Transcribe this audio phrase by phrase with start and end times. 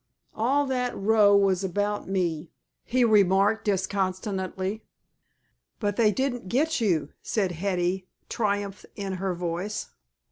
[0.33, 2.49] "All that row was about me,"
[2.83, 4.81] he remarked disconsolately.
[5.79, 9.89] "But they didn't get you," said Hetty, triumph in her voice.